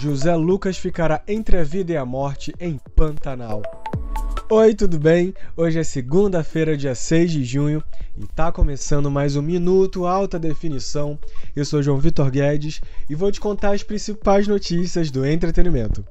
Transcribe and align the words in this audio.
José 0.00 0.34
Lucas 0.34 0.78
ficará 0.78 1.22
entre 1.28 1.58
a 1.58 1.62
vida 1.62 1.92
e 1.92 1.96
a 1.98 2.06
morte 2.06 2.54
em 2.58 2.80
Pantanal. 2.96 3.60
Oi, 4.48 4.74
tudo 4.74 4.98
bem? 4.98 5.34
Hoje 5.54 5.78
é 5.78 5.84
segunda-feira, 5.84 6.74
dia 6.74 6.94
6 6.94 7.30
de 7.30 7.44
junho, 7.44 7.84
e 8.16 8.26
tá 8.26 8.50
começando 8.50 9.10
mais 9.10 9.36
um 9.36 9.42
Minuto 9.42 10.06
Alta 10.06 10.38
Definição. 10.38 11.18
Eu 11.54 11.66
sou 11.66 11.82
João 11.82 11.98
Vitor 11.98 12.30
Guedes 12.30 12.80
e 13.10 13.14
vou 13.14 13.30
te 13.30 13.38
contar 13.38 13.74
as 13.74 13.82
principais 13.82 14.48
notícias 14.48 15.10
do 15.10 15.26
entretenimento. 15.26 16.02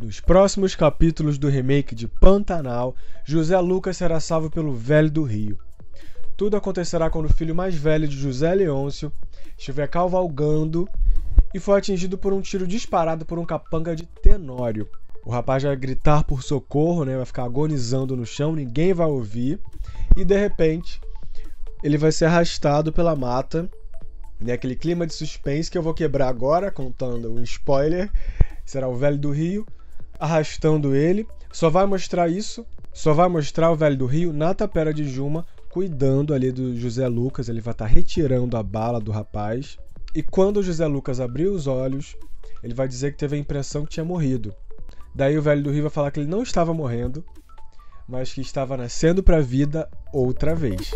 Nos 0.00 0.18
próximos 0.18 0.74
capítulos 0.74 1.38
do 1.38 1.48
remake 1.48 1.94
de 1.94 2.08
Pantanal, 2.08 2.96
José 3.24 3.56
Lucas 3.60 3.96
será 3.96 4.18
salvo 4.18 4.50
pelo 4.50 4.74
Velho 4.74 5.08
do 5.08 5.22
Rio. 5.22 5.56
Tudo 6.38 6.56
acontecerá 6.56 7.10
quando 7.10 7.26
o 7.26 7.32
filho 7.32 7.52
mais 7.52 7.74
velho 7.74 8.06
de 8.06 8.16
José 8.16 8.54
Leôncio 8.54 9.12
estiver 9.58 9.88
cavalgando 9.88 10.88
e 11.52 11.58
for 11.58 11.76
atingido 11.76 12.16
por 12.16 12.32
um 12.32 12.40
tiro 12.40 12.64
disparado 12.64 13.26
por 13.26 13.40
um 13.40 13.44
capanga 13.44 13.96
de 13.96 14.06
Tenório. 14.06 14.88
O 15.26 15.32
rapaz 15.32 15.64
vai 15.64 15.74
gritar 15.74 16.22
por 16.22 16.44
socorro, 16.44 17.04
né? 17.04 17.16
vai 17.16 17.26
ficar 17.26 17.42
agonizando 17.42 18.16
no 18.16 18.24
chão, 18.24 18.54
ninguém 18.54 18.94
vai 18.94 19.08
ouvir, 19.08 19.58
e 20.16 20.24
de 20.24 20.38
repente 20.38 21.00
ele 21.82 21.98
vai 21.98 22.12
ser 22.12 22.26
arrastado 22.26 22.92
pela 22.92 23.16
mata, 23.16 23.68
né? 24.38 24.52
aquele 24.52 24.76
clima 24.76 25.08
de 25.08 25.14
suspense 25.14 25.68
que 25.68 25.76
eu 25.76 25.82
vou 25.82 25.92
quebrar 25.92 26.28
agora, 26.28 26.70
contando 26.70 27.32
um 27.32 27.42
spoiler. 27.42 28.12
Será 28.64 28.86
o 28.86 28.94
velho 28.94 29.18
do 29.18 29.32
Rio 29.32 29.66
arrastando 30.20 30.94
ele. 30.94 31.26
Só 31.50 31.68
vai 31.68 31.84
mostrar 31.84 32.28
isso, 32.28 32.64
só 32.92 33.12
vai 33.12 33.28
mostrar 33.28 33.72
o 33.72 33.76
velho 33.76 33.96
do 33.96 34.06
Rio 34.06 34.32
na 34.32 34.54
tapera 34.54 34.94
de 34.94 35.02
Juma, 35.02 35.44
cuidando 35.78 36.34
ali 36.34 36.50
do 36.50 36.76
José 36.76 37.06
Lucas. 37.06 37.48
Ele 37.48 37.60
vai 37.60 37.70
estar 37.70 37.86
tá 37.86 37.88
retirando 37.88 38.56
a 38.56 38.64
bala 38.64 39.00
do 39.00 39.12
rapaz. 39.12 39.78
E 40.12 40.24
quando 40.24 40.56
o 40.56 40.62
José 40.62 40.84
Lucas 40.88 41.20
abrir 41.20 41.46
os 41.46 41.68
olhos, 41.68 42.16
ele 42.64 42.74
vai 42.74 42.88
dizer 42.88 43.12
que 43.12 43.18
teve 43.18 43.36
a 43.36 43.38
impressão 43.38 43.84
que 43.84 43.92
tinha 43.92 44.04
morrido. 44.04 44.52
Daí 45.14 45.38
o 45.38 45.42
velho 45.42 45.62
do 45.62 45.70
Rio 45.70 45.82
vai 45.82 45.90
falar 45.90 46.10
que 46.10 46.18
ele 46.18 46.28
não 46.28 46.42
estava 46.42 46.74
morrendo, 46.74 47.24
mas 48.08 48.32
que 48.32 48.40
estava 48.40 48.76
nascendo 48.76 49.22
para 49.22 49.36
a 49.36 49.40
vida 49.40 49.88
outra 50.12 50.52
vez. 50.52 50.90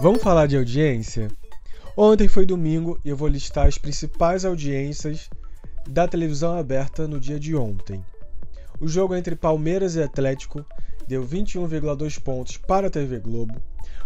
Vamos 0.00 0.22
falar 0.22 0.46
de 0.46 0.56
audiência? 0.56 1.26
Ontem 1.96 2.28
foi 2.28 2.46
domingo 2.46 3.00
e 3.04 3.08
eu 3.08 3.16
vou 3.16 3.26
listar 3.26 3.66
as 3.66 3.78
principais 3.78 4.44
audiências 4.44 5.28
da 5.88 6.06
televisão 6.06 6.56
aberta 6.56 7.08
no 7.08 7.18
dia 7.18 7.40
de 7.40 7.56
ontem. 7.56 8.00
O 8.78 8.86
jogo 8.86 9.16
entre 9.16 9.34
Palmeiras 9.34 9.96
e 9.96 10.02
Atlético 10.04 10.64
deu 11.06 11.24
21,2 11.24 12.20
pontos 12.20 12.56
para 12.56 12.88
a 12.88 12.90
TV 12.90 13.18
Globo. 13.18 13.60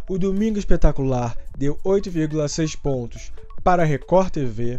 O 0.09 0.19
Domingo 0.19 0.59
Espetacular 0.59 1.37
deu 1.57 1.77
8,6 1.85 2.77
pontos 2.81 3.33
para 3.63 3.83
a 3.83 3.87
Record 3.87 4.31
TV. 4.31 4.79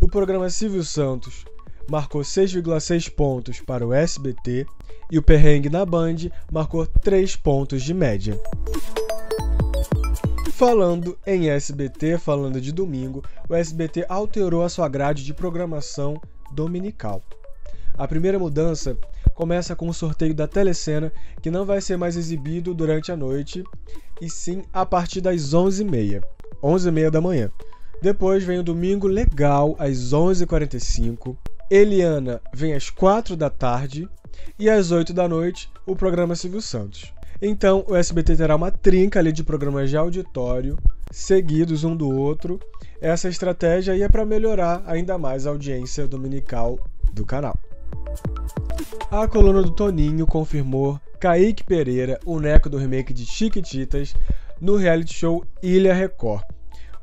O 0.00 0.08
programa 0.08 0.50
Silvio 0.50 0.84
Santos 0.84 1.44
marcou 1.88 2.22
6,6 2.22 3.10
pontos 3.10 3.60
para 3.60 3.86
o 3.86 3.92
SBT 3.92 4.66
e 5.10 5.18
o 5.18 5.22
Perrengue 5.22 5.70
na 5.70 5.86
Band 5.86 6.16
marcou 6.50 6.86
3 6.86 7.36
pontos 7.36 7.82
de 7.82 7.94
média. 7.94 8.38
Falando 10.52 11.18
em 11.26 11.50
SBT, 11.50 12.18
falando 12.18 12.60
de 12.60 12.72
domingo, 12.72 13.22
o 13.48 13.54
SBT 13.54 14.06
alterou 14.08 14.62
a 14.62 14.68
sua 14.68 14.88
grade 14.88 15.24
de 15.24 15.34
programação 15.34 16.20
dominical. 16.50 17.22
A 17.96 18.08
primeira 18.08 18.38
mudança 18.38 18.96
começa 19.36 19.76
com 19.76 19.88
o 19.88 19.94
sorteio 19.94 20.34
da 20.34 20.48
telecena, 20.48 21.12
que 21.40 21.50
não 21.50 21.64
vai 21.64 21.80
ser 21.80 21.96
mais 21.96 22.16
exibido 22.16 22.74
durante 22.74 23.12
a 23.12 23.16
noite, 23.16 23.62
e 24.20 24.28
sim 24.28 24.64
a 24.72 24.84
partir 24.84 25.20
das 25.20 25.54
11h30, 25.54 26.22
11h30 26.60 27.10
da 27.10 27.20
manhã. 27.20 27.50
Depois 28.02 28.42
vem 28.42 28.58
o 28.58 28.62
Domingo 28.62 29.06
Legal, 29.06 29.76
às 29.78 30.12
11h45. 30.12 31.36
Eliana 31.70 32.40
vem 32.52 32.74
às 32.74 32.90
4 32.90 33.36
da 33.36 33.50
tarde. 33.50 34.08
E 34.58 34.68
às 34.70 34.90
8 34.90 35.12
da 35.12 35.28
noite, 35.28 35.70
o 35.86 35.96
programa 35.96 36.34
Silvio 36.34 36.60
Santos. 36.60 37.12
Então, 37.40 37.84
o 37.86 37.94
SBT 37.94 38.36
terá 38.36 38.56
uma 38.56 38.70
trinca 38.70 39.18
ali 39.18 39.32
de 39.32 39.44
programas 39.44 39.90
de 39.90 39.96
auditório, 39.96 40.78
seguidos 41.10 41.84
um 41.84 41.96
do 41.96 42.08
outro. 42.08 42.58
Essa 43.00 43.28
estratégia 43.28 43.92
aí 43.92 44.02
é 44.02 44.08
para 44.08 44.24
melhorar 44.24 44.82
ainda 44.86 45.18
mais 45.18 45.46
a 45.46 45.50
audiência 45.50 46.06
dominical 46.06 46.78
do 47.12 47.24
canal. 47.24 47.58
A 49.18 49.26
coluna 49.26 49.62
do 49.62 49.70
Toninho 49.70 50.26
confirmou 50.26 51.00
Kaique 51.18 51.64
Pereira, 51.64 52.20
o 52.26 52.38
neco 52.38 52.68
do 52.68 52.76
remake 52.76 53.14
de 53.14 53.24
Chiquititas, 53.24 54.14
no 54.60 54.76
reality 54.76 55.14
show 55.14 55.42
Ilha 55.62 55.94
Record. 55.94 56.44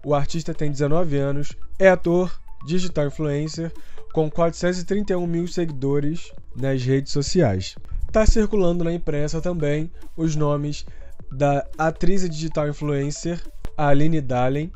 O 0.06 0.14
artista 0.14 0.54
tem 0.54 0.70
19 0.70 1.18
anos, 1.18 1.54
é 1.80 1.90
ator, 1.90 2.32
digital 2.68 3.08
influencer, 3.08 3.72
com 4.14 4.30
431 4.30 5.26
mil 5.26 5.48
seguidores 5.48 6.32
nas 6.56 6.84
redes 6.84 7.12
sociais. 7.12 7.74
Está 8.06 8.28
circulando 8.28 8.84
na 8.84 8.94
imprensa 8.94 9.42
também 9.42 9.92
os 10.16 10.36
nomes 10.36 10.86
da 11.32 11.68
atriz 11.80 12.24
e 12.24 12.30
digital 12.30 12.70
influencer 12.70 13.42
Aline 13.76 14.22
Dalen, 14.22 14.72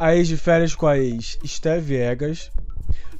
a 0.00 0.16
ex 0.16 0.26
de 0.26 0.36
férias 0.36 0.74
com 0.74 0.88
a 0.88 0.98
ex 0.98 1.38
Steve 1.46 1.94
Egas. 1.94 2.50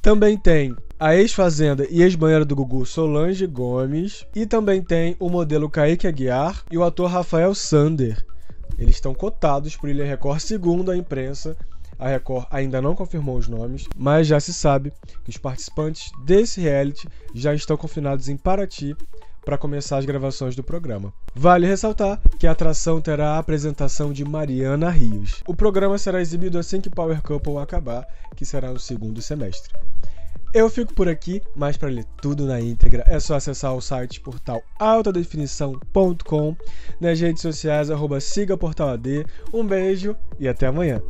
Também 0.03 0.37
tem 0.37 0.75
a 0.99 1.15
ex-fazenda 1.15 1.87
e 1.91 2.03
ex-banheira 2.03 2.45
do 2.45 2.57
Gugu 2.57 2.87
Solange 2.87 3.47
Gomes. 3.47 4.27
E 4.35 4.47
também 4.47 4.83
tem 4.83 5.17
o 5.19 5.29
modelo 5.29 5.71
Kaique 5.71 6.07
Aguiar 6.07 6.65
e 6.71 6.79
o 6.79 6.85
ator 6.85 7.11
Rafael 7.11 7.55
Sander. 7.55 8.25
Eles 8.79 8.97
estão 8.97 9.15
cotados 9.15 9.77
por 9.77 9.89
Ilha 9.89 10.05
Record 10.05 10.41
segundo 10.41 10.91
a 10.91 10.97
imprensa 10.97 11.57
a 11.99 12.09
Record 12.09 12.47
ainda 12.51 12.83
não 12.83 12.95
confirmou 12.95 13.39
os 13.39 13.49
nomes, 13.49 13.89
mas 13.97 14.27
já 14.27 14.39
se 14.39 14.53
sabe 14.53 14.93
que 15.25 15.31
os 15.31 15.39
participantes 15.39 16.11
desse 16.25 16.61
reality 16.61 17.09
já 17.35 17.55
estão 17.55 17.77
confinados 17.77 18.29
em 18.29 18.37
Paraty 18.37 18.95
para 19.45 19.57
começar 19.57 19.99
as 19.99 20.05
gravações 20.05 20.55
do 20.55 20.63
programa. 20.63 21.13
Vale 21.35 21.67
ressaltar 21.67 22.21
que 22.39 22.47
a 22.47 22.51
atração 22.51 23.01
terá 23.01 23.31
a 23.31 23.39
apresentação 23.39 24.13
de 24.13 24.25
Mariana 24.25 24.91
Rios. 24.91 25.43
O 25.47 25.55
programa 25.55 25.97
será 25.97 26.21
exibido 26.21 26.59
assim 26.59 26.81
que 26.81 26.91
Power 26.91 27.23
Couple 27.23 27.57
acabar, 27.59 28.07
que 28.35 28.45
será 28.45 28.73
no 28.73 28.81
segundo 28.81 29.23
semestre. 29.23 29.73
Eu 30.55 30.71
fico 30.71 30.95
por 30.95 31.09
aqui, 31.09 31.43
mas 31.55 31.77
para 31.77 31.89
ler 31.89 32.05
tudo 32.23 32.47
na 32.47 32.61
íntegra 32.61 33.05
é 33.07 33.21
só 33.21 33.35
acessar 33.35 33.75
o 33.75 33.81
site 33.81 34.21
portal 34.21 34.63
altadefinição.com, 34.79 36.57
nas 37.01 37.21
redes 37.21 37.43
sociais 37.43 37.91
arroba 37.91 38.21
siga 38.21 38.57
portal 38.57 38.91
AD. 38.91 39.27
Um 39.53 39.67
beijo 39.67 40.17
e 40.39 40.49
até 40.49 40.67
amanhã. 40.67 41.03